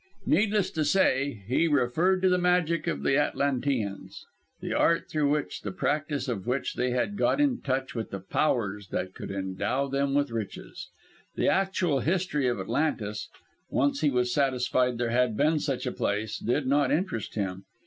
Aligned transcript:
Needless 0.25 0.71
to 0.71 0.83
say, 0.83 1.43
he 1.47 1.67
referred 1.67 2.23
to 2.23 2.29
the 2.29 2.39
magic 2.39 2.87
of 2.87 3.03
the 3.03 3.17
Atlanteans 3.17 4.25
the 4.59 4.73
art 4.73 5.07
through 5.07 5.43
the 5.61 5.71
practice 5.71 6.27
of 6.27 6.47
which 6.47 6.73
they 6.73 6.89
had 6.89 7.15
got 7.15 7.39
in 7.39 7.61
touch 7.61 7.93
with 7.93 8.09
the 8.09 8.19
Powers 8.19 8.87
that 8.87 9.13
could 9.13 9.29
endow 9.29 9.85
them 9.87 10.15
with 10.15 10.31
riches. 10.31 10.89
The 11.35 11.47
actual 11.49 11.99
history 11.99 12.47
of 12.47 12.59
Atlantis 12.59 13.29
once 13.69 14.01
he 14.01 14.09
was 14.09 14.33
satisfied 14.33 14.97
there 14.97 15.11
had 15.11 15.37
been 15.37 15.59
such 15.59 15.85
a 15.85 15.91
place 15.91 16.39
did 16.39 16.65
not 16.65 16.89
interest 16.91 17.35
him. 17.35 17.65